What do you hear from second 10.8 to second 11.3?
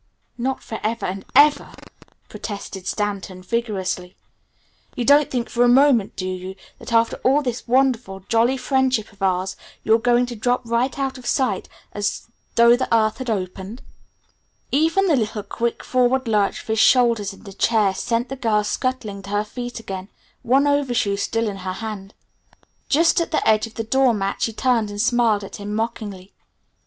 out of